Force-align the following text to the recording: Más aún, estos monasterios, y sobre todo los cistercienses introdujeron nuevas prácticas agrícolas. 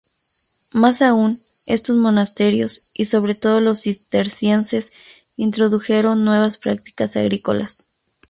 Más 0.71 1.03
aún, 1.03 1.43
estos 1.67 1.95
monasterios, 1.95 2.89
y 2.91 3.05
sobre 3.05 3.35
todo 3.35 3.61
los 3.61 3.81
cistercienses 3.83 4.91
introdujeron 5.35 6.25
nuevas 6.25 6.57
prácticas 6.57 7.15
agrícolas. 7.15 7.83